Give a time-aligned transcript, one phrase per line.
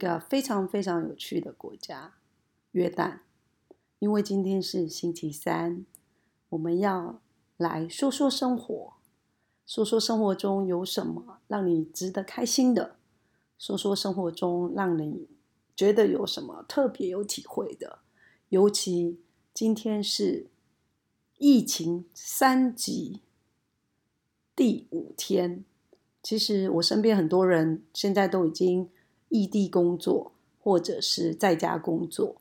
[0.00, 2.14] 一个非常非常有趣的国家——
[2.72, 3.18] 约旦。
[3.98, 5.84] 因为今天是星期三，
[6.48, 7.20] 我们要
[7.58, 8.94] 来说说生活，
[9.66, 12.96] 说说生活中有什么让你值得开心的，
[13.58, 15.28] 说说生活中让你
[15.76, 17.98] 觉得有什么特别有体会的。
[18.48, 19.20] 尤其
[19.52, 20.46] 今天是
[21.36, 23.20] 疫情三级
[24.56, 25.62] 第五天，
[26.22, 28.88] 其实我身边很多人现在都已经
[29.30, 32.36] 异地工作，或者是在家工作。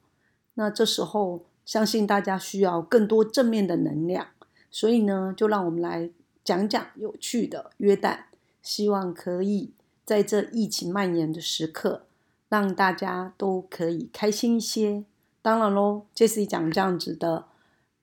[0.55, 1.45] 那这时候。
[1.65, 4.29] 相信大家需要更多正面的能量，
[4.71, 6.09] 所以呢，就让我们来
[6.43, 8.21] 讲讲有趣的约旦，
[8.63, 9.71] 希望可以
[10.03, 12.07] 在这疫情蔓延的时刻，
[12.48, 15.05] 让大家都可以开心一些。
[15.43, 17.46] 当然喽，Jesse 讲这样子的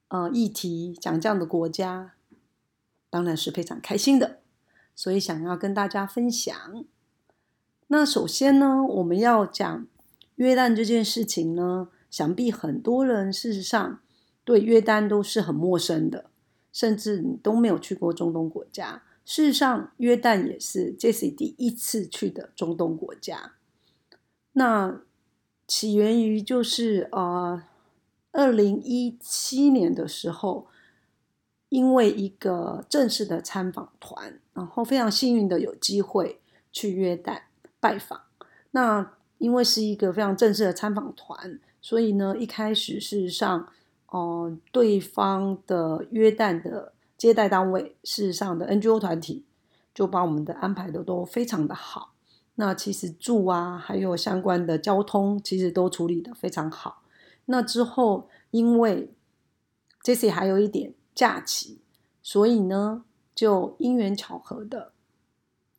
[0.07, 2.13] 呃议题，讲这样的国家，
[3.11, 4.39] 当然是非常开心的，
[4.95, 6.85] 所以想要跟大家分享。
[7.89, 9.87] 那首先呢，我们要讲
[10.37, 11.89] 约旦这件事情呢。
[12.09, 14.01] 想必很多人事实上
[14.43, 16.31] 对约旦都是很陌生的，
[16.73, 19.03] 甚至你都没有去过中东国家。
[19.27, 23.53] 事实上，约旦也是 Jesse 第一次去的中东国家。
[24.53, 25.03] 那
[25.67, 27.63] 起源于就是呃，
[28.33, 30.69] 二零一七年的时候，
[31.69, 36.41] 因为一个正式的参访团，然后非常幸运的有机会
[36.73, 37.43] 去约旦
[37.87, 38.23] 拜访。
[38.73, 41.61] 那因为是一个非常正式的参访团。
[41.81, 43.69] 所以呢，一开始事实上，
[44.09, 49.45] 哦，对方的约旦的接待单位，事实上的 NGO 团体，
[49.95, 52.15] 就把我们的安排的都非常的好。
[52.57, 57.05] 那其实住啊，还有相关的交通，其实都处理的非常好。
[57.45, 59.13] 那之后，因为
[60.03, 61.79] Jesse 还有一点假期，
[62.21, 64.91] 所以呢，就因缘巧合的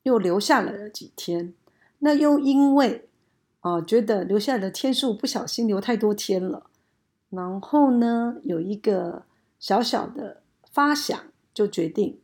[0.04, 1.54] 又留下来了几天。
[2.00, 3.04] 那又因为。
[3.62, 6.68] 啊，觉得留下来的天数不小心留太多天了，
[7.32, 9.26] 然后呢，有一个
[9.60, 10.42] 小小的
[10.72, 11.20] 发想，
[11.54, 12.22] 就决定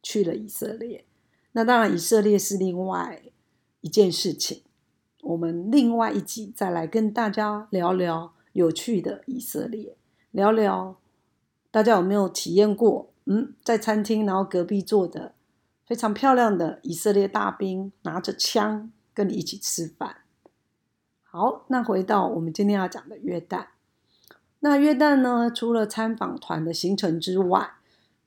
[0.00, 1.04] 去了以色列。
[1.52, 3.22] 那当然，以色列是另外
[3.80, 4.62] 一件事情，
[5.22, 9.96] 我们另外一集再来跟大家聊聊有趣的以色列，
[10.30, 11.00] 聊聊
[11.72, 13.10] 大家有没有体验过？
[13.24, 15.34] 嗯，在餐厅，然后隔壁坐的
[15.84, 20.16] 非常漂亮的以色列大兵，拿着枪跟你一起吃饭。
[21.22, 23.68] 好，那回到我们今天要讲的约旦。
[24.60, 27.74] 那约旦呢，除了参访团的行程之外，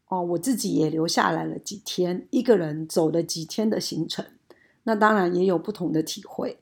[0.07, 4.25] 哦，我自己也留下来了几天，一个人走了几天的行程。
[4.83, 6.59] 那当然也有不同的体会。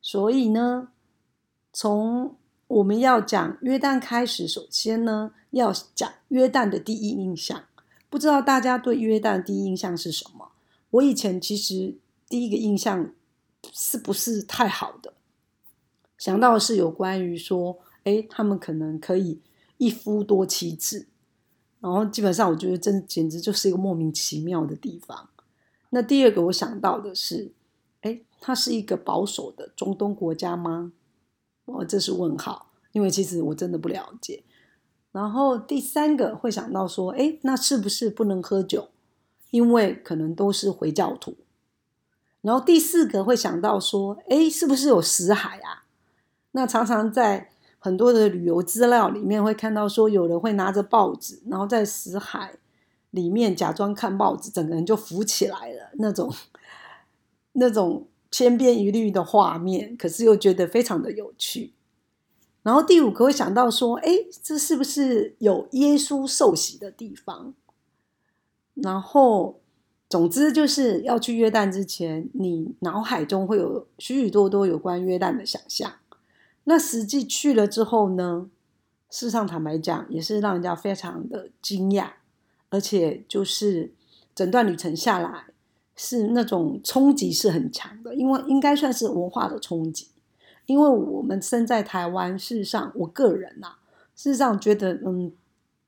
[0.00, 0.88] 所以呢，
[1.72, 7.64] 从我们要讲约旦开始，首先呢，要讲约旦的第一印象。
[8.10, 10.52] 不知道大家对约旦第一印象是什么？
[10.90, 11.96] 我以前其实
[12.28, 13.12] 第一个印象
[13.72, 15.14] 是不是太好的？
[16.16, 19.40] 想到是有关于说，哎，他们可能可以
[19.76, 21.06] 一夫多妻制，
[21.80, 25.28] 然后基本上我觉得真简直就是一个莫名其妙的地方。
[25.90, 27.52] 那第二个我想到的是，
[28.00, 30.92] 哎，它是一个保守的中东国家吗？
[31.66, 34.42] 哦，这是问号，因为其实我真的不了解。
[35.12, 38.88] 然后第三个会想到说，哎，那是不是不能喝酒？
[39.50, 41.36] 因为可能都是回教徒。
[42.40, 45.84] 然后第四个会想到说，哎，是不是有死海啊？
[46.52, 52.54] 那常常在很多的旅游资料里面会看到说，有人会拿着报纸，然后在死海
[53.10, 56.32] 里面假装看报纸，整个人就浮起来了，那种
[57.52, 61.72] 那种千篇一律的画面，可是又觉得非常的有趣。
[62.62, 64.10] 然后第五个会想到说，哎，
[64.42, 67.54] 这是不是有耶稣受洗的地方？
[68.74, 69.60] 然后
[70.08, 75.92] 总之就是要去约旦之前，你脑海中会有许许多多有关约旦的想象。
[76.64, 78.48] 那实际去了之后呢？
[79.10, 82.10] 事实上，坦白讲，也是让人家非常的惊讶，
[82.68, 83.90] 而且就是
[84.34, 85.46] 整段旅程下来，
[85.96, 90.08] 是那种冲击是很强的，因为应该算是文化的冲击。
[90.66, 93.76] 因为我们身在台湾，事实上，我个人呐，
[94.14, 95.32] 事实上觉得，嗯，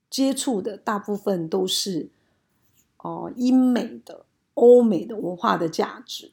[0.08, 2.08] 接触的大部分都是
[3.02, 6.32] 哦英美的、欧美的文化的价值。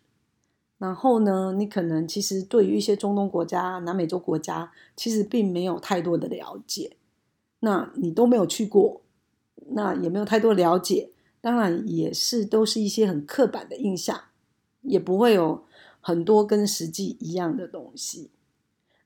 [0.78, 6.98] 然后呢，你可能其实对于一些中东国家、南美洲国家，其实并没有太多的了解。
[7.62, 9.02] 那你都没有去过，
[9.70, 11.10] 那也没有太多了解，
[11.42, 14.26] 当然也是都是一些很刻板的印象，
[14.82, 15.66] 也不会有
[16.00, 18.30] 很多跟实际一样的东西。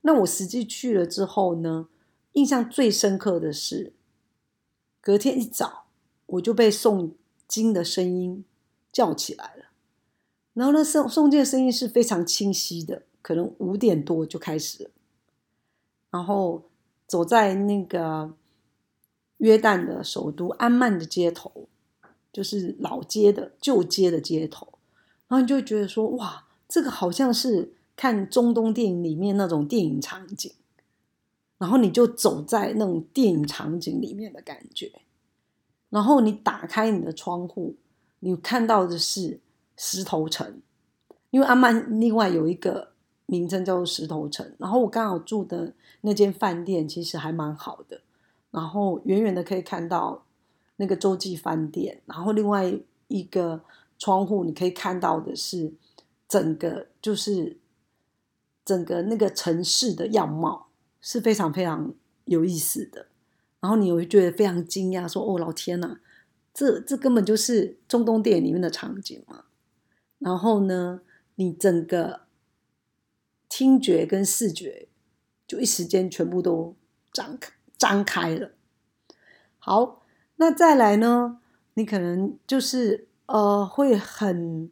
[0.02, 1.88] 那我实际去了之后呢，
[2.32, 3.94] 印象最深刻的是，
[5.00, 5.84] 隔天一早
[6.26, 7.14] 我就被送
[7.52, 8.46] 金的声音
[8.90, 9.66] 叫起来了。
[10.54, 14.84] 然后呢，诵诵经的声音是非常清晰的，可能五点多就开始。
[14.84, 14.90] 了，
[16.10, 16.70] 然后
[17.06, 18.32] 走在那个
[19.36, 21.68] 约旦的首都安曼的街头，
[22.32, 24.66] 就是老街的旧街的街头，
[25.28, 30.50] 然后你就会觉得说，哇，这个好像是看中东电影里面那种电影场景，
[31.58, 34.90] 然后你就走在那种电影场景里面的感觉，
[35.92, 37.76] 然后你打开你的窗户，
[38.18, 39.38] 你看到的是
[39.76, 40.60] 石头城，
[41.30, 42.90] 因为阿曼另外有一个。
[43.26, 45.72] 名称叫做石头城，然后我刚好住的
[46.02, 48.02] 那间饭店其实还蛮好的，
[48.50, 50.26] 然后远远的可以看到
[50.76, 52.78] 那个洲际饭店，然后另外
[53.08, 53.64] 一个
[53.98, 55.72] 窗户你可以看到的是
[56.28, 57.58] 整个就是
[58.66, 60.66] 整个那个城市的样貌
[61.00, 61.94] 是非常非常
[62.26, 63.06] 有意思的，
[63.62, 66.00] 然后你会觉得非常惊讶，说哦老天呐，
[66.52, 69.44] 这这根本就是中东电影里面的场景嘛，
[70.18, 71.00] 然后呢，
[71.36, 72.20] 你整个。
[73.54, 74.88] 听觉跟视觉
[75.46, 76.74] 就一时间全部都
[77.12, 78.52] 张开张开了。
[79.58, 80.02] 好，
[80.36, 81.38] 那再来呢？
[81.74, 84.70] 你可能就是呃，会很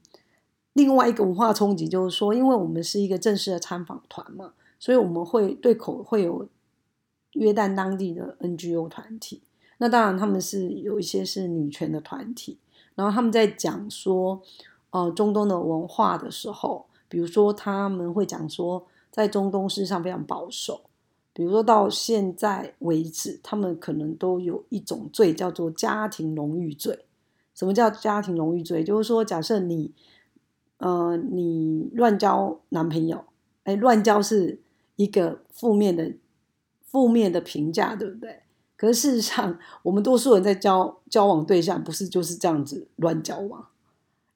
[0.73, 6.49] 另外一个文化冲击，就是说，因为我们是一个正式的参访团嘛，所以我们会对口会有
[7.33, 9.43] 约旦当地的 NGO 团体。
[9.79, 12.59] 那当然，他们是有一些是女权的团体，
[12.95, 14.43] 然后他们在讲说
[14.91, 16.87] 呃中东的文化的时候。
[17.09, 20.83] 比如说，他们会讲说，在中东事实上非常保守。
[21.33, 27.07] 比如说到现在为止，他们可能都有一种罪叫做家庭荣誉罪。
[27.53, 28.85] 什么叫家庭荣誉罪？
[28.85, 29.93] 就是说，假设你，
[30.77, 33.25] 呃，你乱交男朋友，
[33.65, 34.61] 哎，乱交是
[34.95, 36.13] 一个负面的、
[36.91, 38.43] 负面的评价，对不对？
[38.77, 43.67] 可是事实上，我们多数人在交交往对象，不是就是这样子乱交往，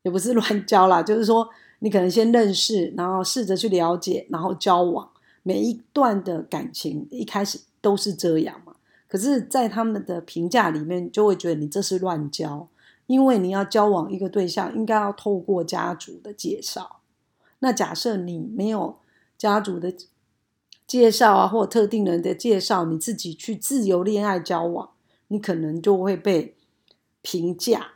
[0.03, 1.49] 也不是乱交啦，就是说。
[1.81, 5.11] 你可能先认识，然后试着去了解，然后交往。
[5.43, 8.77] 每一段的感情一开始都是这样嘛？
[9.07, 12.67] 可是，在他们的评价里面，就会觉得你这是乱交，
[13.07, 17.01] 因为你要交往一个对象，应该要透过家族的介绍。
[17.59, 18.97] 那假设你没有
[19.37, 19.93] 家族的
[20.87, 24.91] 介绍啊，或特定人的介绍，你自己去自由恋爱交往，
[25.29, 26.57] 你可能就会被
[27.23, 27.95] 评价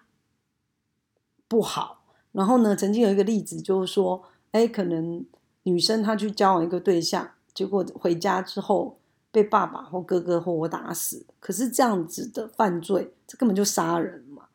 [1.46, 1.96] 不好。
[2.32, 2.76] 然后呢？
[2.76, 5.24] 曾经有一个例子，就是说，哎，可能
[5.64, 8.98] 女生她去交往一个对象，结果回家之后
[9.30, 11.26] 被爸爸或哥哥或我打死。
[11.40, 14.48] 可是这样子的犯罪，这根本就杀人嘛。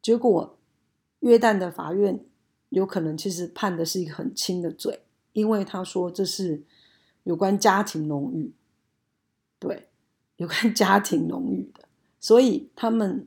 [0.00, 0.56] 结果
[1.20, 2.24] 约旦的法院
[2.70, 5.02] 有可能其实判的是一个很轻的罪，
[5.32, 6.62] 因为他说这是
[7.24, 8.52] 有关家庭荣誉，
[9.58, 9.88] 对，
[10.36, 11.84] 有关 家庭荣誉的，
[12.20, 13.26] 所以他们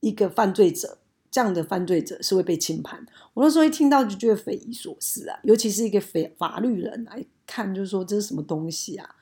[0.00, 0.98] 一个犯罪者。
[1.30, 3.06] 这样的犯罪者是会被轻判。
[3.34, 9.14] 我那时候一听到就觉得匪夷所思啊，尤其是一个法法律人来看，就是说这是什么东西啊？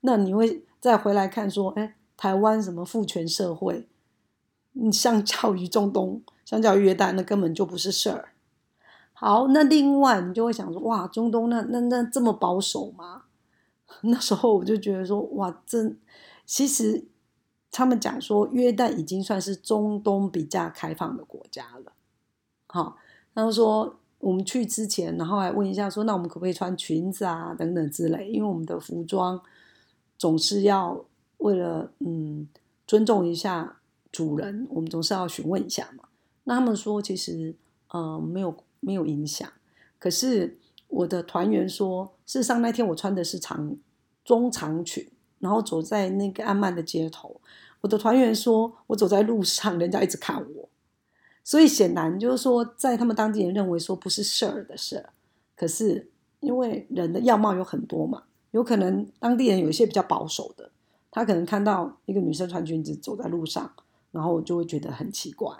[0.00, 3.86] 那你会再回来看说，哎，台湾什么父权社会？
[4.72, 8.30] 你相较于中东，相较于约旦，那根本就不是事儿。
[9.12, 13.26] 好，那另外你就会想说，哇，中东那那那这么保守吗？
[14.02, 15.98] 那时候我就觉得说，哇，真
[16.44, 17.06] 其实。
[17.76, 21.92] 他们讲说，约旦已经算是中东比较开放的国家了。
[22.68, 22.96] 好，
[23.34, 28.30] 他们说我们去之前，然后还问一下说，那我们可不可以穿裙子啊，等等之类？
[28.30, 29.42] 因为我们的服装
[30.16, 31.04] 总是要
[31.38, 32.46] 为了嗯
[32.86, 33.80] 尊重一下
[34.12, 36.04] 主人，我们总是要询问一下嘛。
[36.44, 37.56] 那他们说其实
[37.88, 39.52] 呃没有没有影响，
[39.98, 43.76] 可是我的团员说，事实上那天我穿的是长
[44.24, 45.06] 中长裙，
[45.38, 47.40] 然后走在那个安曼的街头。
[47.82, 50.68] 我的团员说，我走在路上，人家一直看我，
[51.44, 55.10] 所以显然就是说，在他们当地人认为说不是事儿的事儿。
[55.54, 60.70] 可是因为人的样貌有很多嘛，有可能当地人有一些比较保守的，
[61.10, 63.70] 他可能看到一个女生穿裙子走在路上，
[64.12, 65.54] 然后就会觉得很奇怪。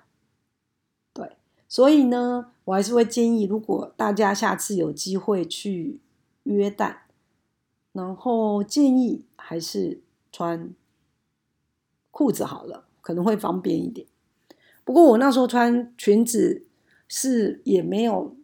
[1.12, 1.37] 对，
[1.68, 6.00] 所以呢，我还是会建议，如果大家下次有机会去
[6.44, 6.97] 约旦，
[7.95, 10.75] 然后建议还是穿。
[12.17, 14.07] 裤子好了，可能会方便一点。
[14.85, 16.65] 不过我那时候穿裙子
[17.09, 18.37] 是也没有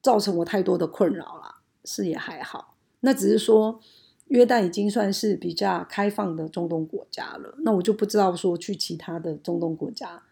[0.00, 2.76] 造成我太多的困扰啦，是也还好。
[3.00, 3.80] 那只是说
[4.28, 10.22] 约旦已经算是比较开放的中东国家了，那我就不知道说去其他的中东国家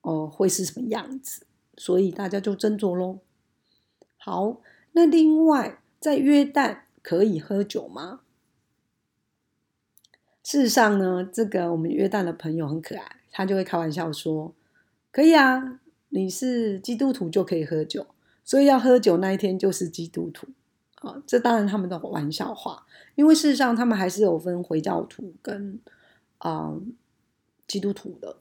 [0.00, 1.44] 哦会是什么样子，
[1.76, 3.18] 所以大家就斟酌喽。
[4.16, 8.20] 好，那另外在约旦可以喝酒吗？
[10.42, 14.54] 事实上呢，这个我们约旦的朋友很可爱，他就会开玩笑说
[15.12, 18.06] ：“可以啊，你是基督徒就可以喝酒，
[18.44, 20.48] 所以要喝酒那一天就是基督徒。”
[21.00, 25.80] 啊，这当然他们的玩笑话，因为事实上他们还是有分回教徒跟
[26.38, 26.74] 啊
[27.66, 28.36] 基督徒的。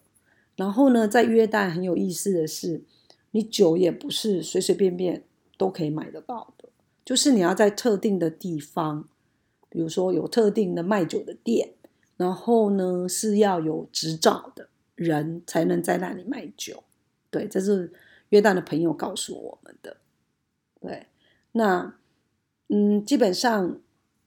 [0.56, 2.84] 然后呢，在约旦很有意思的是，
[3.32, 5.24] 你酒也不是随随便便
[5.58, 6.69] 都可以买得到的，
[7.10, 9.10] 就是你要在特定的地方，
[9.68, 11.74] 比如说有特定的卖酒的店，
[12.18, 16.84] 然后呢是要有执照的人才能在那里卖酒。
[17.32, 17.92] 对，这是
[18.30, 19.98] 约旦的朋友告诉我们的。
[20.80, 21.08] 对，
[21.54, 21.96] 那
[22.68, 23.80] 嗯，基本上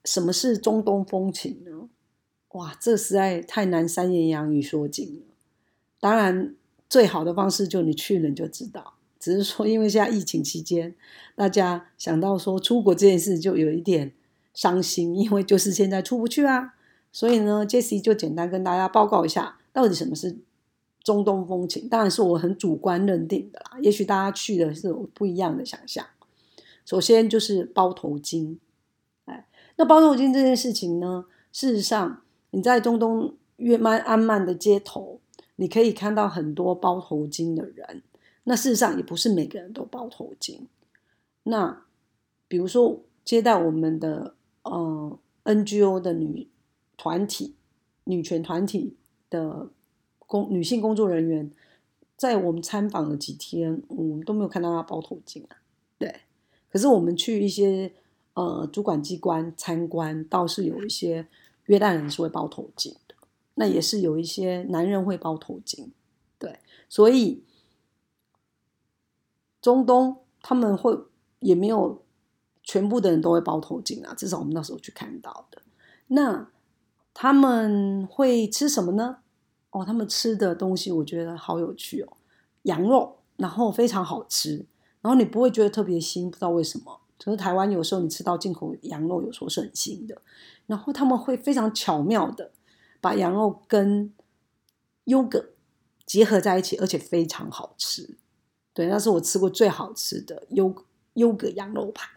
[0.05, 1.89] 什么是中东风情呢？
[2.49, 5.37] 哇，这实在太难三言两语说尽了。
[6.01, 6.57] 当然，
[6.91, 8.95] 最好的方式就你去了你就知道。
[9.23, 10.93] 只是说，因为现在疫情期间，
[11.37, 14.13] 大家想到说出国这件事就有一点
[14.53, 16.75] 伤心，因为就是现在出不去啊。
[17.13, 20.39] 所以呢，Jesse 就简单跟大家报告一下，到底什么是。
[21.05, 26.07] 中东风情当然是我很主观认定的啦，也许大家去的是不一样的想象。
[26.85, 28.57] 首先就是包头巾，
[29.25, 35.19] 哎，那包头巾这件事情呢，事实上你在中东约曼安曼的街头，
[35.57, 38.03] 你可以看到很多包头巾的人。
[38.45, 40.61] 那事实上也不是每个人都包头巾。
[41.45, 41.85] 那
[42.49, 46.49] 比如说接待我们的呃 NGO 的女
[46.97, 47.55] 团体、
[48.05, 48.97] 女权团体
[49.29, 49.71] 的。
[50.25, 51.51] 工女性工作人员
[52.17, 55.61] 在我们参访了几天，我们都没有看到她包头巾啊。
[55.99, 56.23] 对，
[56.71, 57.93] 可是我们去一些
[58.33, 61.27] 呃主管机关参观，倒是有一些
[61.67, 63.15] 约旦人是会包头巾的，
[63.57, 65.89] 那也是有一些男人会包头巾。
[66.39, 66.59] 对，
[66.89, 67.45] 所以
[69.63, 70.99] 中东他们会
[71.39, 72.03] 也没有
[72.63, 75.63] 全部的人都会包头巾啊，至少我们那时候去看到的。
[76.09, 76.51] 那
[77.15, 79.19] 他们会吃什么呢？
[79.71, 82.17] 哦，他们吃的东西我觉得好有趣哦，
[82.63, 84.67] 羊肉，然后非常好吃，
[85.01, 87.01] 然后你不会觉得特别腥，不知道为什么。
[87.19, 90.21] 可是台湾有时候你吃到进口羊肉，有时候是很腥的。
[90.67, 92.51] 然后他们会非常巧妙的
[93.01, 94.13] 把羊肉跟
[95.05, 95.51] 优格
[96.05, 98.17] 结合在一起，而且非常好吃。
[98.75, 100.75] 对，那是我吃过最好吃的优
[101.15, 102.09] 优格羊肉排，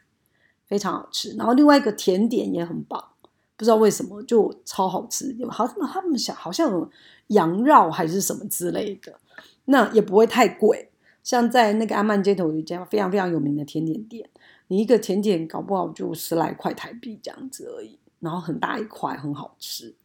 [0.66, 1.36] 非常好吃。
[1.36, 3.12] 然后另外一个甜点也很棒。
[3.58, 6.92] 不知道为什么就超好吃，好像他们想好像有
[7.28, 9.18] 羊绕还是什么之类的，
[9.64, 10.92] 那也不会太贵。
[11.24, 14.30] 像在那个安曼街头有一家非常非常有名的甜点店，
[14.68, 19.96] 你一个甜点搞不好就十来块台币这样子而已，然后很大一块，很好吃。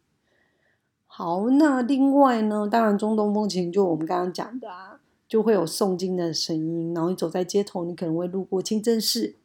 [1.09, 5.00] 好，那另外呢，当然中东风情就我们刚刚讲的啊，
[5.31, 9.37] 就会有诵经的声音，然后你走在街头，你可能会路过清真寺。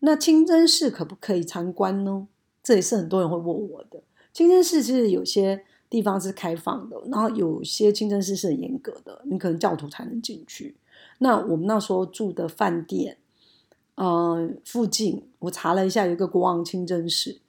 [0.00, 2.26] 那清真寺可不可以参观呢？
[2.62, 4.02] 这也是很多人会问我的。
[4.32, 10.78] 清真寺其实有些地方是开放的，然后有些清真寺是很严格的，你可能教徒才能进去。
[11.18, 13.18] 那我们那时候住的饭店，
[13.96, 17.42] 呃，附近我查了一下，有一个国王清真寺，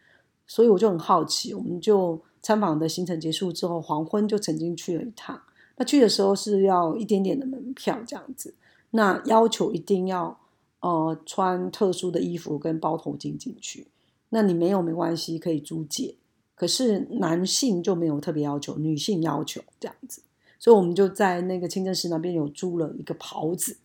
[0.46, 1.54] 所以我就很好奇。
[1.54, 5.40] 我们就参访的行程结束之后，黄昏就曾经去了一趟。
[5.80, 8.54] 那去的时候是要一点点的门票这样子，
[8.92, 10.40] 那要求一定要
[10.82, 13.88] 呃穿特殊的衣服跟包头巾进去。
[14.30, 16.18] 那你没有没关系，可以租借。
[16.54, 20.22] 可是男性就没有特别要求，女性要求这样子，
[20.60, 23.78] 所以我们就在那个清真寺那边有租了一个袍子，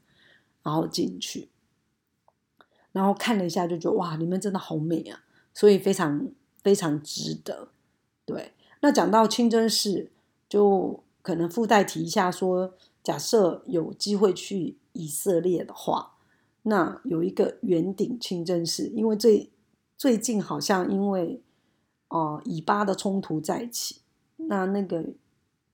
[0.65, 1.49] 然后进去，
[2.91, 5.23] 然后看了一下，就觉得哇，你们真的好美啊，
[5.55, 6.27] 所以非常
[6.65, 7.69] 非常值得。
[8.25, 10.11] 对，那讲到清真寺，
[10.49, 16.19] 就可能附带提一下，说假设有机会去以色列的话，
[16.63, 19.51] 那有一个圆顶清真寺，因为最。
[19.97, 21.41] 最近好像因为
[22.09, 24.01] 哦以巴的冲突在起，
[24.37, 25.07] 那那个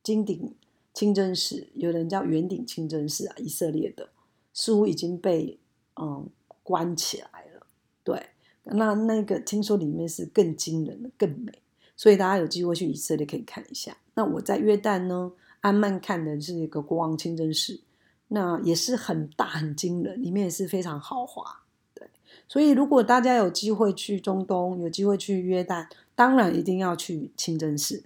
[0.02, 0.54] 金顶
[0.92, 4.10] 清真寺，有人叫圆顶清真寺啊，以色列的
[4.52, 5.58] 似乎已经被
[5.96, 6.28] 嗯
[6.62, 7.66] 关起来了。
[8.04, 8.26] 对，
[8.64, 11.60] 那那个听说里面是更惊人的、更美，
[12.00, 13.94] 所以大家有机会去以色列可以看一下。
[14.14, 17.82] 那我在约旦呢，安曼看的是一个国王清真寺，
[18.28, 21.60] 那也是很大很惊人，里面也是非常豪华。
[21.92, 22.08] 对
[22.48, 28.04] 所以，如果大家有机会去中东，有机会去约旦，当然一定要去清真寺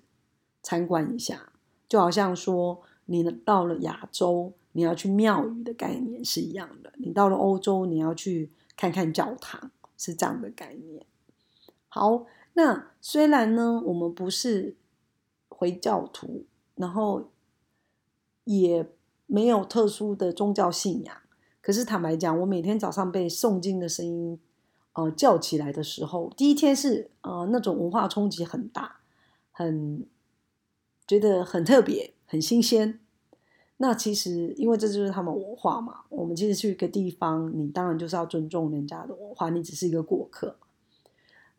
[0.60, 1.52] 参观一下。
[1.86, 11.06] 就好像说，你到了亚洲，你要去庙宇的概念是一样的；你到了欧洲，你要去看看教堂，是这样的概念。
[11.88, 14.76] 好，那虽然呢，我们不是
[15.48, 16.46] 回教徒，
[16.76, 17.30] 然后
[18.44, 18.88] 也
[19.26, 21.16] 没有特殊的宗教信仰。
[21.60, 24.38] 可是坦白讲，我每天早上被诵经的声音，
[24.92, 29.00] 呃，叫起来的时候，第一天是呃那种文化冲击很大，
[29.50, 30.06] 很
[31.06, 33.00] 觉得很特别、很新鲜。
[33.78, 40.56] 那其实因为这就是他们文化嘛，我们其实去一个地方，你当然就是要尊重人家的文化，你只是一个过客。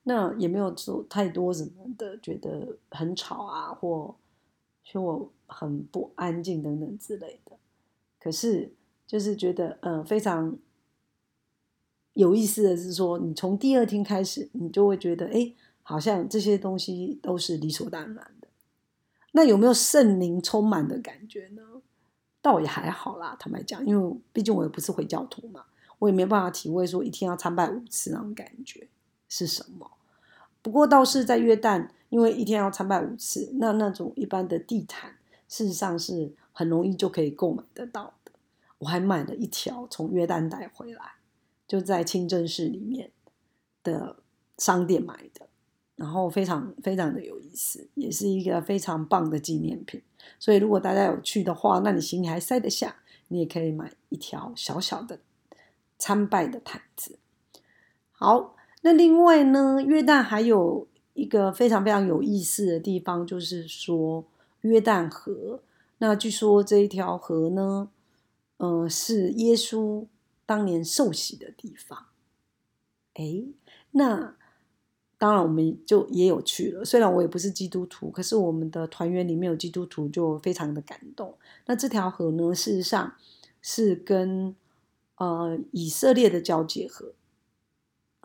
[0.08, 4.16] 那也没有做太多什么的，觉得很吵啊，或
[4.84, 7.58] 说我很不安静等等之类的。
[8.20, 8.72] 可是
[9.08, 10.56] 就是觉得，呃，非常
[12.14, 18.48] 有意思的是说，你从第二天开始，你就会觉得，哎，好像这些东西都是理所当然的。
[19.32, 21.64] 那有没有圣灵充满的感觉呢？
[22.42, 25.66] 倒也还好啦，坦白讲，因为毕竟我也不是回教徒嘛，
[25.98, 28.88] 我也没办法体会说一天要参拜五次那种感觉
[29.28, 29.92] 是什么。
[30.62, 35.16] 不过倒是在约旦，因为一天要参拜五次，那那种一般的地毯，
[35.48, 38.32] 事实上是很容易就可以购买得到的。
[38.80, 41.14] 我还买了一条从约旦带回来，
[41.68, 43.12] 就在清真寺里面
[43.84, 44.18] 的
[44.58, 45.48] 商店买的，
[45.96, 50.02] 然后非常非常的有意思，也是一个非常棒的纪念品。
[50.40, 52.96] 所以如果大家有去的话，那你行李还塞得下，
[53.28, 55.20] 你也可以买一条小小的
[56.00, 57.20] 参拜的毯子。
[58.12, 58.55] 好。
[58.86, 64.24] 那另外呢，约旦还有一个非常非常有意思的地方，就是说
[64.62, 65.60] 约旦河。
[65.98, 67.90] 那据说这一条河呢，
[68.58, 70.06] 嗯，是耶稣
[70.46, 72.06] 当年受洗的地方。
[73.16, 73.46] 哎，
[73.90, 74.36] 那
[75.18, 76.86] 当然我们就也有去了。
[76.86, 81.36] 虽然我也不是基督徒，可是我们的团员里面有基督徒，就非常的感动。
[81.66, 83.16] 那这条河呢，事实上
[83.64, 84.56] 是跟
[85.16, 87.14] 呃以色列的交界河。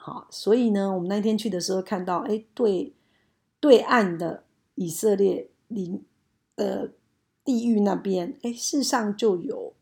[0.03, 2.95] 好，所以呢，我们那天去的时候看到，哎，对，
[3.61, 6.03] 对岸的以色列领
[6.55, 6.89] 呃
[7.45, 9.75] 地狱那边，哎，世上就有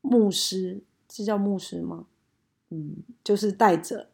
[0.00, 2.06] 牧师，这叫牧师吗？
[2.70, 4.08] 嗯，就是带着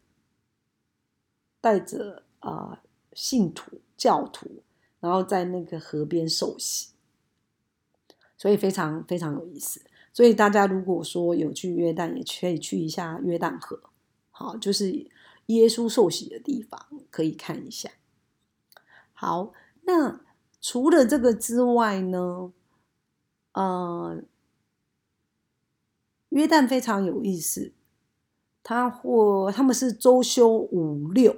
[1.61, 4.65] 带着啊信徒教徒，
[4.99, 6.89] 然后在那个河边受洗，
[8.37, 9.81] 所以非常非常有意思。
[10.13, 13.81] 所以大家如果说有去约旦，也可以去一下约旦河。
[14.43, 14.91] 好，就是
[15.47, 17.89] 耶稣受洗的地方，可以看一下。
[19.13, 19.53] 好，
[19.83, 20.21] 那
[20.61, 22.53] 除了这个之外呢，
[23.53, 24.21] 呃，
[26.31, 27.73] 约旦非常有意思，
[28.65, 31.37] 他或他们是周休五六，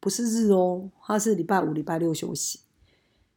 [0.00, 2.60] 不是日哦，他是礼拜五、礼拜六休息，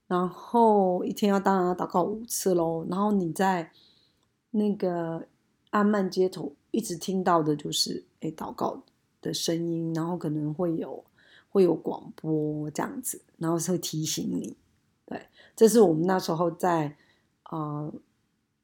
[0.08, 2.86] 然后一天要当然祷告五次喽。
[2.90, 3.74] 然后你在
[4.52, 5.28] 那个
[5.72, 8.82] 阿曼街头一直听到的就是哎祷告。
[9.22, 11.04] 的声音，然后可能会有
[11.50, 14.56] 会有广播这样子，然后会提醒你。
[15.06, 16.96] 对，这是我们那时候在
[17.44, 17.92] 啊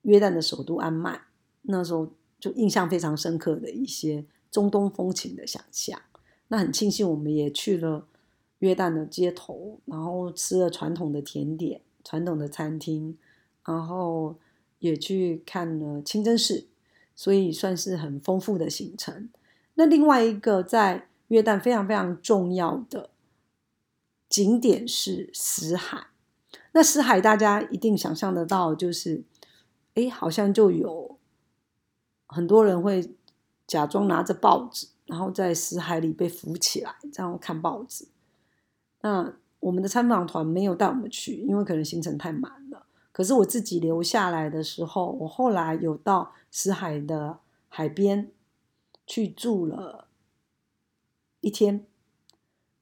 [0.03, 1.19] 约旦的首都安曼，
[1.63, 5.99] 那时候就印象非常深刻的一些中东风情的想象。
[6.47, 8.07] 那很庆幸我们也去了
[8.59, 13.17] 约旦的街头，然后吃了传统的甜点、传统的餐厅，
[13.65, 14.35] 然后
[14.77, 16.67] 也去看了清真寺，
[17.15, 19.29] 所以算是很丰富的行程。
[19.75, 23.09] 那另外一个在约旦非常非常重要的
[24.27, 26.07] 景点是死海。
[26.71, 29.23] 那死海大家一定想象得到，就是，
[29.93, 31.17] 哎，好像就有
[32.27, 33.15] 很多人会
[33.65, 38.07] 假装拿着报纸，然后在死海里被浮起来，这样看报纸。
[39.01, 42.85] 那我们的参访团没有带我们去，因为可能行程太满了。
[43.11, 48.31] 可是我自己留下来的时候，我后来有到死海的海边。
[49.07, 50.07] 去住了
[51.41, 51.85] 一天，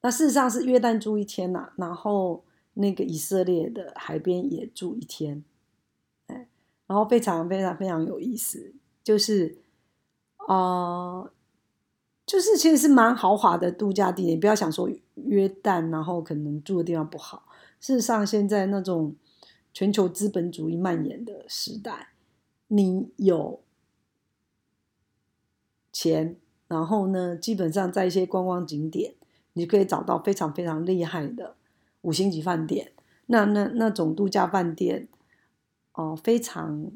[0.01, 5.43] 那事实上是约旦住一天呐，然后那个以色列的海边也住一天，
[6.27, 6.47] 哎，
[6.87, 9.57] 然后非常非常非常有意思，就是
[10.37, 11.29] 啊，
[12.25, 14.39] 就是其实是蛮豪华的度假地点。
[14.39, 17.47] 不要想说约旦，然后可能住的地方不好。
[17.81, 19.13] 事实上，现在那种
[19.73, 22.13] 全球资本主义蔓延的时代，
[22.67, 23.61] 你有。
[25.93, 26.35] 钱，
[26.67, 29.13] 然后呢，基本上在一些观光景点，
[29.53, 31.55] 你可以找到非常非常厉害的
[32.01, 32.91] 五星级饭店。
[33.27, 35.07] 那那那种度假饭店，
[35.93, 36.91] 哦，非常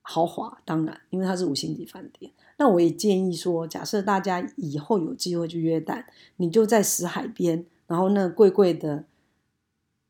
[0.00, 0.62] 豪华。
[0.64, 2.32] 当然，因为它是五星级饭店。
[2.56, 6.04] 那我也建议说，假设大家以后有机会去约旦，
[6.36, 9.04] 你就在死海边，然后那贵贵的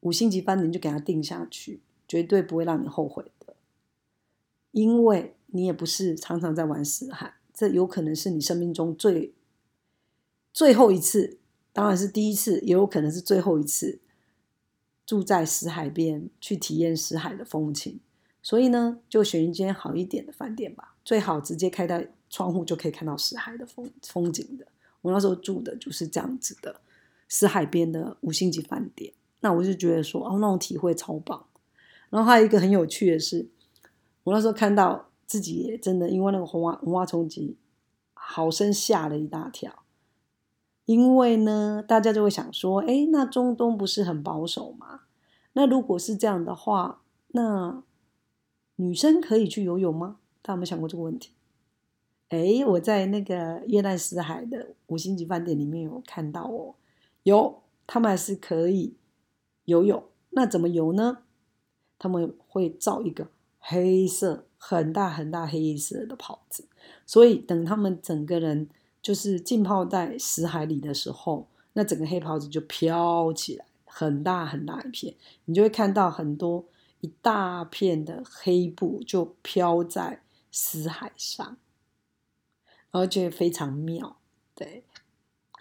[0.01, 3.57] 五星级饭店就给它定下去，绝对不会让你后悔的，
[4.71, 7.35] 因为你也不是常常在玩死海。
[7.63, 9.33] 这有可能是你生命中最
[10.53, 11.39] 最后一次，
[11.73, 14.01] 当然是第一次，也有可能是最后一次
[15.07, 18.01] 住在死海边去体验死海的风情。
[18.43, 24.67] 所以呢，就选一间好一点的饭店吧，最好直接开到窗户就可以看到死海的风风景的。
[25.03, 26.81] 我那时候住的就是这样子的
[27.29, 31.47] 死海边的五星级饭店，那我就觉得说，哦，那种体会超棒。
[32.11, 33.49] 然后还有一个很有趣的是，
[34.25, 35.12] 我那时候看到。
[35.33, 37.57] 自己也真的因为那个文化文化冲击，
[38.13, 39.85] 好生吓了一大跳。
[40.85, 45.05] 因为呢，大家就会想说，哎，那中东不是很保守吗？
[45.55, 47.83] 那如果是这样的话，那
[48.77, 50.19] 女生可以去游泳吗？
[50.43, 51.31] 大家有没有想过这个问题？
[52.29, 56.75] 哎，我在那个越南死海的五星级饭店里面有看到哦，
[57.23, 58.95] 有他们还是可以
[59.65, 60.05] 游泳。
[60.31, 61.21] 那怎么游呢？
[61.99, 63.29] 他们会造一个
[63.61, 66.65] 黑色很大很大黑色的袍子，
[67.05, 68.69] 所以等他们整个人
[69.03, 76.65] 就是浸泡在死海里的时候，那整个黑袍子就飘起来，很大很大一片，你就会看到很多
[77.01, 80.23] 一大片的黑布就飘在
[80.53, 81.57] 死海上。
[82.93, 84.17] 而且非常妙，
[84.55, 84.85] 对，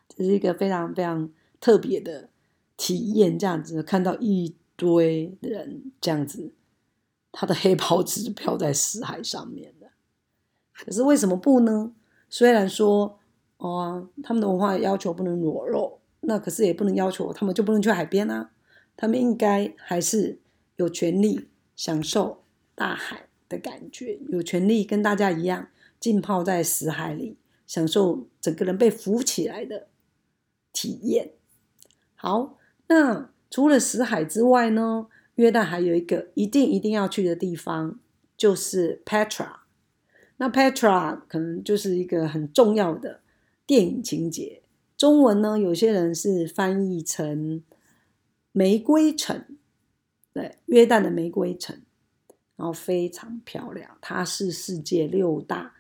[0.09, 1.27] 这是一个非常非常
[1.59, 2.29] 特别的
[2.77, 3.39] 体验。
[3.39, 6.53] 这样子看到一堆人这样子，
[7.31, 9.87] 他的黑袍子飘在死海上面的。
[10.73, 11.93] 可是为什么不呢？
[12.29, 13.19] 虽然说
[13.57, 18.51] 哦，他们的文化要求不能裸露，那可是也不能要求他们就不能去海边啊。
[18.97, 20.39] 他们应该还是
[20.75, 22.43] 有权利享受
[22.75, 25.69] 大海的感觉，有权利跟大家一样。
[25.99, 29.87] 浸泡在死海里，享受整个人被浮起来的
[30.73, 31.33] 体验。
[32.15, 35.05] 好，那除了死海之外呢？
[35.41, 37.99] 约旦还有一个一定一定要去的地方，
[38.37, 39.53] 就是 Petra。
[40.37, 43.21] 那 Petra 可能就是一个很重要的
[43.65, 44.61] 电影情节。
[44.95, 47.63] 中文呢，有些人是翻译成
[48.51, 49.43] 玫瑰城，
[50.31, 51.81] 对，约旦的玫瑰城，
[52.55, 55.73] 然后非常漂亮，它是世界六大。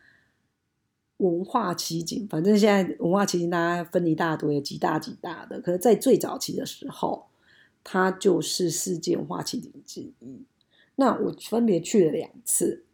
[1.17, 5.61] 文化奇景，反正现在文化奇景大家分一大堆，几大几大的。
[5.61, 7.27] 可是，在最早期的时候，
[7.83, 10.45] 它就是世界文化奇景之一。
[10.95, 12.85] 那我分别去了两次，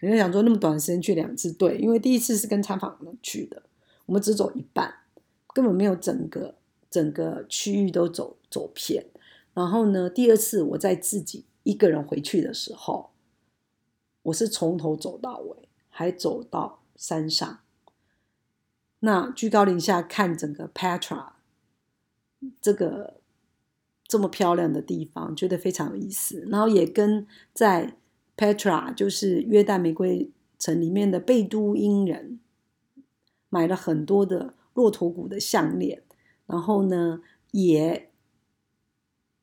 [0.00, 1.52] 你就想说那么短时间去两次？
[1.52, 3.62] 对，因为第一次是跟参访人去的，
[4.06, 4.92] 我们只走一半，
[5.54, 6.56] 根本没有整个
[6.90, 9.06] 整个区域都走走遍。
[9.54, 13.10] 然后呢，第二次我在自己一个人回去的时候，
[14.22, 16.80] 我是从头走到尾，还走到。
[17.00, 17.60] 山上，
[18.98, 21.34] 那居高临下看整个 Petra
[22.60, 23.17] 这个
[24.08, 26.44] 这么漂亮的地方，觉得非常有意思。
[26.48, 27.94] 然后也跟在
[28.36, 32.40] Petra 就是约旦玫瑰城里面的贝都因人
[33.50, 36.02] 买了很多的骆驼骨的项链，
[36.46, 38.10] 然后呢也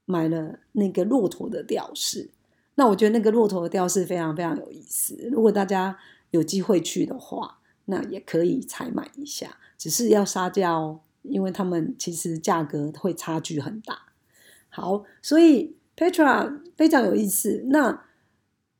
[0.05, 2.31] 买了那个骆驼的吊饰。
[2.75, 5.29] 那我觉得那个骆驼的吊饰非常非常有意思。
[5.31, 5.97] 如果大家
[6.31, 14.04] 有机会去的话，那也可以采买一下，只是要杀价哦，因为他们其实价格会差距很大。
[14.75, 17.63] 好，所以 Petra 非常有意思。
[17.69, 18.03] 那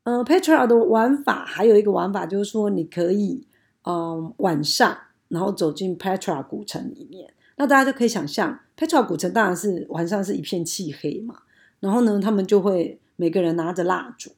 [0.04, 3.48] 嗯，Petra 的玩法还有一个玩法，就是说你可以
[3.84, 4.98] 嗯晚上
[5.30, 11.44] 然后走进 Petra 古城里面，那大家就可以想象，Petra 古城当然是晚上是一片漆黑嘛，
[11.80, 14.32] 然后呢，他们就会每个人拿着蜡烛，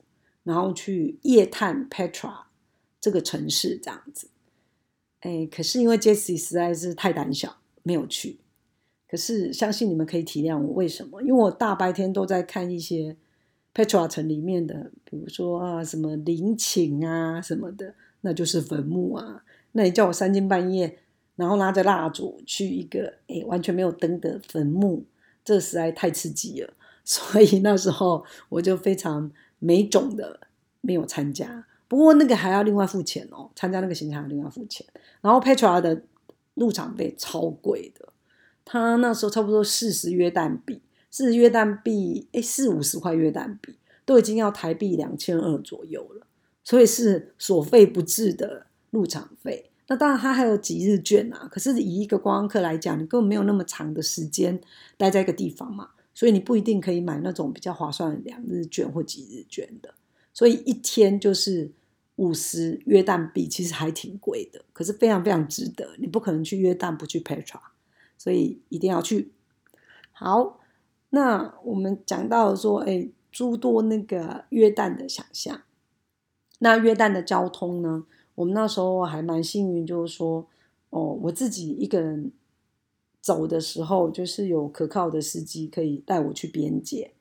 [0.44, 2.44] 然后去夜探 Petra。
[3.00, 4.28] 这个城市这样子，
[5.22, 8.40] 哎，可是因为 Jessie 实在是太胆小，没有去。
[9.10, 11.22] 可是相信你们可以体谅我为什么？
[11.22, 13.16] 因为我大白天都在看一些
[13.74, 19.44] Petra 城里面的，比如说啊什么陵寝啊什么的，那就是坟墓啊。
[19.74, 20.98] 那你叫我三更半夜，
[21.36, 25.06] 然后拿着蜡烛去一个哎完全没有灯的坟墓，
[25.46, 26.74] 这实在太刺激了。
[27.06, 30.42] 所以那时候我就非常没种的
[30.82, 31.66] 没有参加。
[31.88, 34.86] 不过那个还要另外付钱哦，参加那个行程还要另外付钱。
[35.22, 36.02] 然后 Petra 的
[36.56, 38.10] 入场费超贵的，
[38.70, 46.28] 他那时候差不多四十约旦币，四十约旦币，哎，四五十块约旦币，都已经要台币两千二左右了，
[46.66, 49.72] 所以是所费不至的入场费。
[49.88, 54.60] 那当然，他还有几日券啊，可是以一个观光客来讲，你根本没有那么长的时间
[54.98, 59.94] 待在一个地方嘛，所以你不一定可以买那种比较划算的两日券或几日券的。
[60.34, 61.72] 所以一天就是
[62.18, 65.96] 五十约旦币，其实还挺贵的，可是非常非常值得。
[65.98, 67.58] 你不可能去约旦不去 Petra，
[68.18, 69.32] 所以一定要去。
[70.12, 70.60] 好，
[71.12, 75.62] 那我们讲到说，哎，诸多那个约旦的想象。
[76.60, 78.06] 那约旦的交通呢？
[78.36, 80.48] 我们那时候还蛮幸运，就是说，
[80.90, 82.32] 哦，我自己一个人
[83.22, 87.14] 走的时候，就是有可靠的司机可以带我去边界，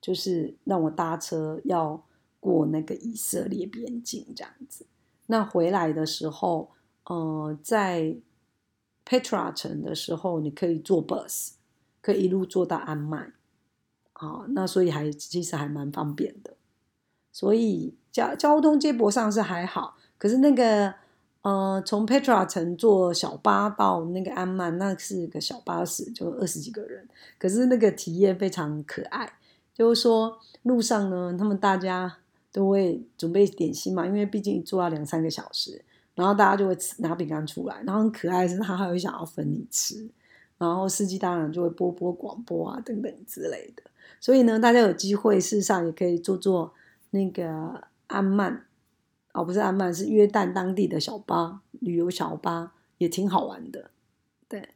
[0.00, 2.04] 就是让我搭车要。
[2.42, 4.84] 过那个以色列边境这样子，
[5.26, 6.72] 那回来的时候，
[7.04, 8.16] 呃，在
[9.06, 11.50] Petra 城的时候，你可以坐 bus，
[12.00, 13.32] 可以一路坐到安曼，
[14.12, 16.54] 好，那所以还其实还蛮方便的。
[17.30, 20.94] 所以交交通接驳上是还好，可是那个
[21.42, 27.08] 呃，从 Petra 城坐小巴到那个安曼，那是个小巴士，就二十几个人。
[27.38, 29.32] 可是那个体验非常可爱，
[29.74, 32.18] 就是说路上呢，他们大家
[32.52, 35.84] 都会准备点心嘛，因为毕竟坐了两三个小时，
[36.14, 40.08] 然后大家就会吃拿饼干出来，然后很可爱是，他还会想要分你吃，
[40.58, 43.82] 然后司机当然就会播播广播啊等等之类的。
[44.20, 46.72] 所以呢，大家有机会事实上也可以坐坐
[47.10, 48.66] 那个安曼。
[49.32, 53.90] 哦，不是安曼，是约旦当地的小巴旅游小巴，也挺好玩的。
[54.46, 54.68] 对，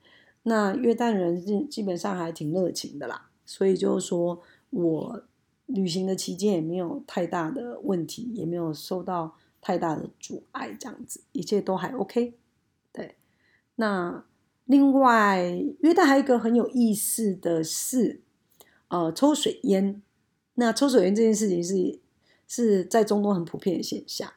[0.45, 5.23] 那约旦人是基本上还挺热情的啦，所以就是说我
[5.67, 12.35] 旅行的期间也没有太大的问题，也没有受到太大的阻碍，这样子一切都还 OK。
[12.93, 13.17] 对，
[13.75, 14.25] 那
[14.65, 15.43] 另外
[15.81, 18.21] 约旦还有一个很有意思的是，
[18.87, 20.01] 呃，抽水烟。
[20.55, 21.99] 那抽水烟这件事情是
[22.47, 24.33] 是在中东很普遍的现象。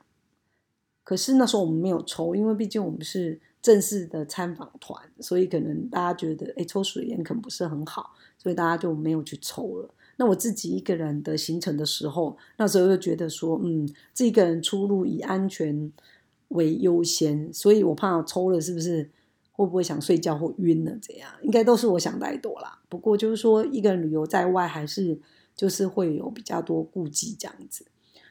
[1.04, 9.94] 可是那时候我们没有抽，因为毕竟我们是正式的参访团，所以可能大家觉得，哎，抽水烟可能不是很好，所以大家就没有去抽了。
[10.20, 15.90] 那我自己一个人的行程的时候，那时候又觉得说，嗯，自己一个人出入以安全
[16.50, 19.10] 为优先，所以我怕抽了是不是
[19.54, 22.82] 会不会想睡觉或晕了这样，应该都是我想太多啦。
[22.90, 25.18] 不过就是说，一个人旅游在外，还是
[25.56, 27.86] 就是会有比较多顾忌这样子，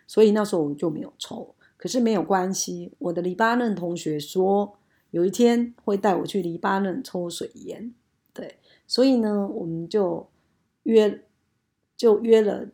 [0.07, 1.55] 所以那时候我就没有抽。
[1.79, 4.77] 可是没有关系，我的黎巴嫩同学说
[5.11, 7.95] 有一天会带我去黎巴嫩抽水烟，
[8.35, 10.29] 对，所以呢，我们就
[10.83, 11.25] 约
[11.99, 12.69] 就约了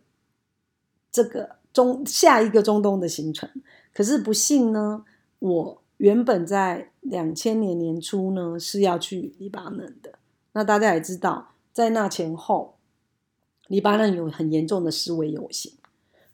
[1.11, 3.51] 这个中下一个中东的行程。
[3.93, 5.05] 可是不幸呢，
[5.41, 10.21] 我原本在两千年年初呢是要去黎巴嫩的。
[10.53, 12.77] 那大家也知道，在那前后，
[13.67, 15.73] 黎巴嫩有很严重的思维游行，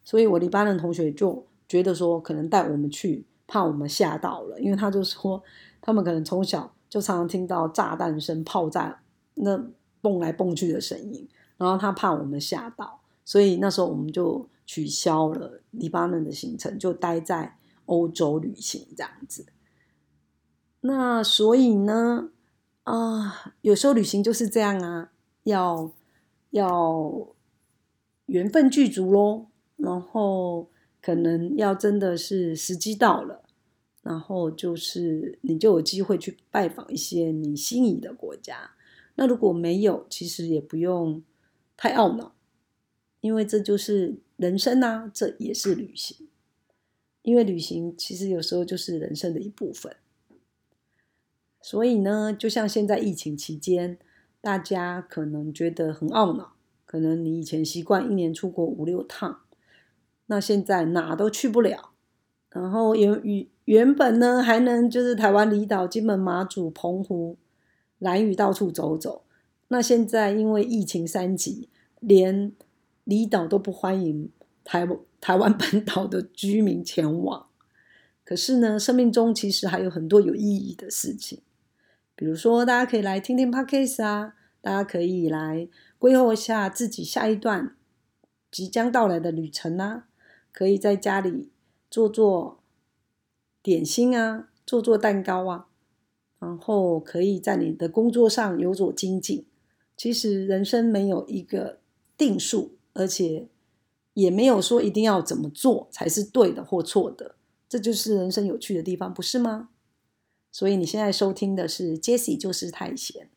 [0.05, 1.47] 所以我黎巴嫩同学就。
[1.71, 5.41] 觉得说可能带我们去，怕我们吓到了，因为他就说
[5.81, 9.01] 他们可能从小就常常听到炸弹声、炮炸
[9.35, 9.57] 那
[10.01, 11.29] 蹦来蹦去的声音，
[11.61, 19.47] 然后他怕我们吓到，所以那时候我们就取消了黎巴嫩的行程，就待在欧洲旅行这样子。
[20.81, 22.31] 那所以呢，
[22.85, 25.13] 啊，有时候旅行就是这样啊，
[25.45, 25.93] 要
[26.51, 27.29] 要
[28.27, 29.47] 缘分具足喽，
[29.77, 30.69] 然后。
[31.03, 33.43] 可能要真的是时机到了，
[34.03, 38.73] 然后就是你就有机会去拜访一些你心仪的国家。
[39.15, 41.23] 那如果没有，其实也不用
[41.83, 42.35] 太懊恼，
[43.23, 46.29] 因为这就是人生啊，这也是旅行。
[47.23, 49.97] 因为旅行其实有时候就是人生的一部分。
[51.63, 53.99] 所以呢，就像现在疫情期间，
[54.43, 56.53] 大家可能觉得很懊恼，
[56.85, 59.41] 可能你以前习惯一年出国五六趟。
[60.27, 61.93] 那现在哪都去不了，
[62.51, 67.39] 然后原原原本呢还能就是台湾离岛、金门、马祖、澎湖、
[67.99, 69.25] 兰屿到处走走，
[69.69, 71.70] 那现在因为疫情三级，
[72.01, 72.53] 连
[73.05, 74.31] 离岛都不欢迎
[74.65, 74.87] 台
[75.21, 77.47] 台湾本岛的居民前往。
[78.25, 81.41] 可是呢，生命中其实还有很多有意义的事情，
[82.15, 87.77] 比如说大家可以来听听 podcast 啊，大家可以来规划一下自己下一段
[88.51, 90.07] 即将到来的旅程啊。
[90.53, 91.51] 可以在家里
[91.91, 92.63] 做做
[93.63, 95.67] 点心啊，做做蛋糕啊，
[96.39, 99.47] 然后可以在你的工作上有所精进。
[99.97, 101.80] 其实人生没有一个
[102.21, 103.49] 定数，而且
[104.13, 109.71] 也没有说一定要怎么做才是对的或错的，这就是人生有趣的地方，不是吗？
[110.53, 113.31] 所以你现在收听的是 Jesse，就是太闲，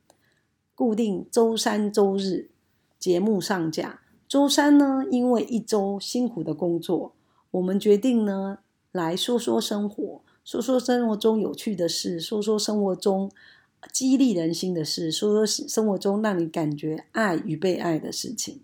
[0.75, 2.49] 固定周三周日
[2.99, 4.01] 节目上架。
[4.27, 7.15] 周三呢，因为一周辛苦的工作，
[7.51, 8.57] 我们决定呢
[8.91, 13.31] 来说说生活，说说生活中有趣的事，说说生活中
[13.91, 18.61] 激励人心的事，说说生活中让你感觉爱与被爱的事情。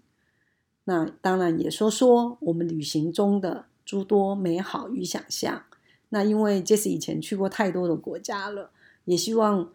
[0.89, 5.63] 那当然也说说我们旅行中的诸多美好与想象。
[6.09, 8.71] 那因为 Jesse 以前去过太多的国家了，
[9.05, 9.69] 也希望。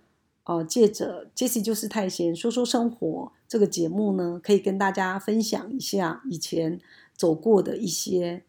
[0.47, 6.79] 哦，借着 Jesse 就是太闲说说生活这个节目呢，可以跟大家分享一下以前
[7.17, 8.43] 走过的一些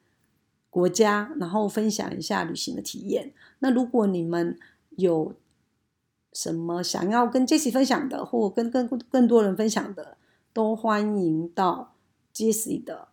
[0.69, 3.31] 国家，然后分享一下旅行的体验。
[3.59, 4.59] 那如果你们
[4.97, 5.33] 有
[6.33, 10.17] 什么想要跟 Jesse 分享的，或跟更更多人分享的，
[10.51, 11.94] 都欢迎到
[12.35, 13.07] Jesse 的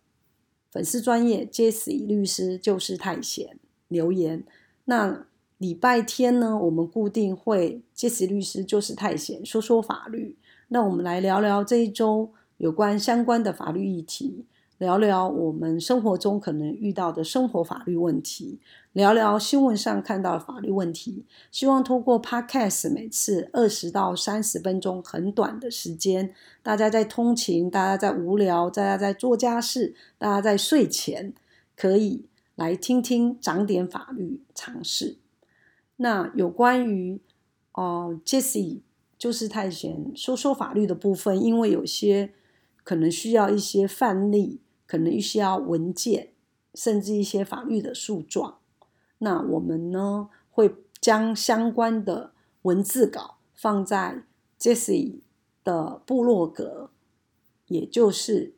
[0.69, 3.57] 粉丝专业 Jesse 律师就是太闲
[3.87, 4.43] 留言。
[4.85, 5.25] 那。
[5.59, 10.35] 礼拜天呢，我们固定会 Jesse 律师就是太闲说说法律。
[10.67, 14.43] 那我们来聊聊这一周有关相关的法律议题，
[14.83, 18.59] 聊聊我们生活中可能遇到的生活法律问题，
[18.91, 21.23] 聊聊新闻上看到的法律问题。
[21.49, 31.33] 希望通过 Podcast 每次二十到三十分钟很短的时间，大家在通勤，大家在无聊，大家在做家事，大家在睡前，
[31.77, 35.15] 可以来听听，长点法律常识。
[35.95, 37.21] 那有关于
[37.71, 38.81] 哦，Jesse
[39.17, 42.33] 就是太闲说说法律的部分，因为有些
[42.83, 44.59] 可能需要一些范例。
[44.93, 46.33] 可能需要文件，
[46.75, 48.59] 甚至一些法律的诉状。
[49.17, 54.21] 那我们呢，会将相关的文字稿放在
[54.59, 55.21] Jesse
[55.63, 56.91] 的部落格，
[57.65, 58.53] 也就是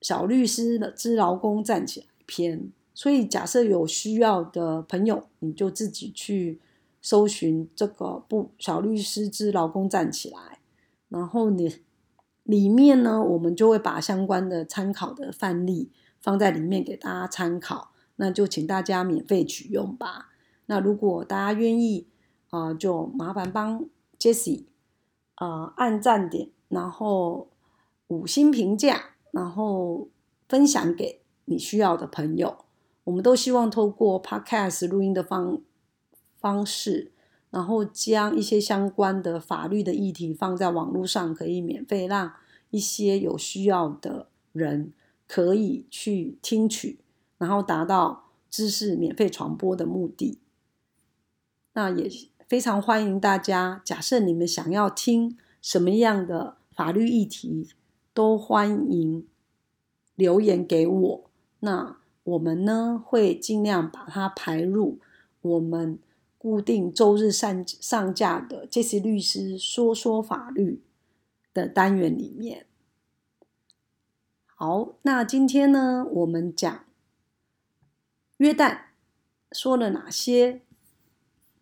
[0.00, 2.70] 小律师的之劳工站起来篇。
[2.94, 6.60] 所以，假设有需要的朋友，你就自己去
[7.00, 10.60] 搜寻这个不小律师之劳工站起来，
[11.08, 11.82] 然后你。
[12.42, 20.30] 里面呢，我们就会把相关的参考的范例放在里面给大家参考，那就请大家免费取用吧。
[20.66, 22.08] 那如果大家愿意
[22.50, 23.84] 啊，就麻烦帮
[24.18, 24.64] Jesse
[25.36, 27.48] 啊按赞点，然后
[28.08, 30.08] 五星评价，然后
[30.48, 32.64] 分享给你需要的朋友。
[33.04, 35.60] 我们都希望透过 Podcast 录音的方
[36.40, 37.11] 方式。
[37.52, 42.32] 然后将一些相关的法律的议题放在网络上，可以免费让
[42.70, 44.90] 一些有需要的人
[45.28, 46.98] 可以去听取，
[47.36, 50.38] 然后达到知识免费传播的目的。
[51.74, 52.10] 那也
[52.48, 57.68] 非常欢迎大家，假设你们想要听什么样的法律议题，
[58.14, 59.26] 都欢迎
[60.14, 61.30] 留言给我。
[61.60, 64.98] 那我们呢会尽量把它排入
[65.42, 65.98] 我们。
[66.42, 70.82] 固定周日上上架的这些律师说说法律
[71.54, 72.66] 的单元里面，
[74.46, 76.84] 好，那今天呢，我们讲
[78.38, 78.86] 约旦
[79.52, 80.62] 说了哪些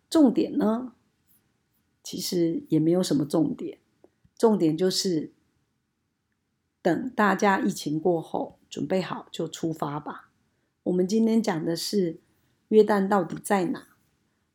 [0.09, 0.93] 重点呢？
[2.01, 3.77] 其实也没有什么重点，
[4.35, 5.31] 重点就是
[6.81, 10.31] 等大家疫情过后准备好就出发吧。
[10.81, 12.19] 我们今天讲的是
[12.69, 13.90] 约旦到底在哪？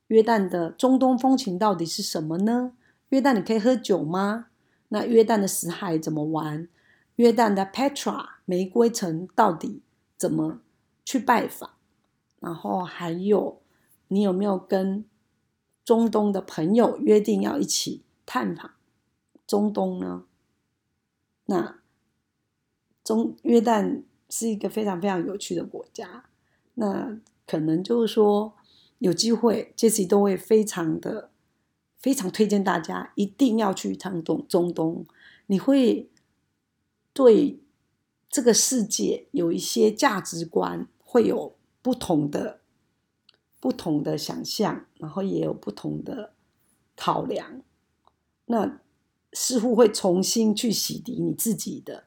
[0.09, 2.73] 约旦的中东风情到底是什么呢？
[3.09, 4.47] 约旦你可以喝酒吗？
[4.89, 6.69] 那约旦的死海怎么玩？
[7.17, 9.83] 约旦的 Petra 玫瑰城到底
[10.17, 10.61] 怎么
[11.05, 11.71] 去拜访？
[12.39, 13.61] 然后还有
[14.09, 15.05] 你有没有跟
[15.85, 18.71] 中东的朋友约定要一起探访
[19.47, 20.25] 中东呢？
[21.47, 21.79] 那
[23.03, 26.27] 中约旦是一个非常非常有趣的国家，
[26.75, 28.55] 那可能就是说。
[28.99, 31.31] 有机会，Jesse 都会非常的、
[31.99, 35.07] 非常推荐大家一定要去一趟中中东。
[35.47, 36.11] 你会
[37.13, 37.61] 对
[38.29, 42.61] 这个世界有一些价值观，会有不同的、
[43.61, 46.33] 不同的想象，然后也有不同的
[46.97, 47.63] 考量。
[48.47, 48.81] 那
[49.33, 52.05] 似乎会重新去洗涤你自己的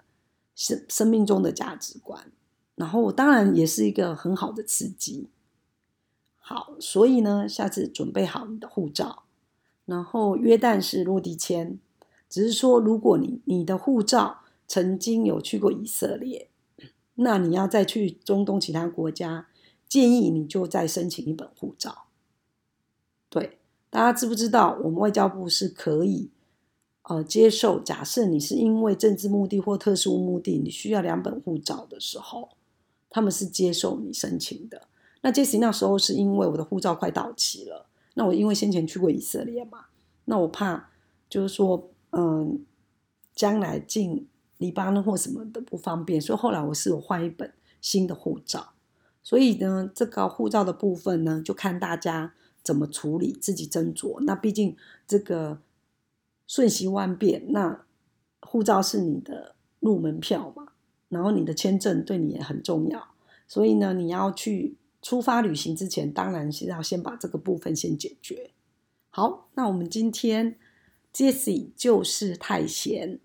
[0.55, 2.31] 生生命中的价值观，
[2.75, 5.29] 然后当然也是一个很好的刺激。
[6.51, 9.21] 好，所以呢，下次准备好你的护照，
[9.85, 11.77] 然后约旦是落地签，
[12.27, 16.49] 只是说如果你你的护照曾经有去过以色列，
[17.13, 19.45] 那你要再去中东其他国家，
[19.87, 22.05] 建议你就再申请一本护照。
[23.29, 23.59] 对，
[23.91, 26.31] 大家知不知道我们外交部是可以
[27.03, 32.49] 呃接受，假设你是因为政治目的或特殊目的，你需要两本护照的时候，
[33.07, 34.87] 他们是接受你申请的。
[35.21, 39.87] 那这时那时候是因为我的护照快到期了，那我因为先前去过以色列嘛，
[40.25, 40.89] 那我怕
[41.29, 42.65] 就是说，嗯，
[43.35, 44.27] 将来进
[44.57, 48.71] 黎巴嫩或什么的不方便，所以后来我是有换一本新的护照。
[49.21, 52.33] 所以呢，这个护照的部分呢，就看大家
[52.63, 54.21] 怎么处理，自己斟酌。
[54.21, 54.75] 那毕竟
[55.05, 55.59] 这个
[56.47, 57.85] 瞬息万变，那
[58.39, 60.69] 护照是你的入门票嘛，
[61.09, 63.09] 然后你的签证对你也很重要，
[63.47, 64.77] 所以呢，你要去。
[65.01, 68.51] 出发旅行之前，当然是要先把这个部分先解决。
[69.09, 70.57] 好，那我们今天
[71.13, 73.19] Jesse 就是太闲，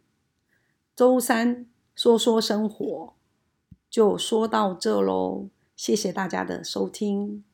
[0.96, 3.14] 周三说说生活
[3.90, 7.44] 就说到这喽，谢谢大家的收听。